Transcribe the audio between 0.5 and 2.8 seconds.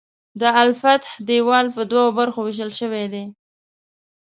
الفتح دیوال په دوو برخو ویشل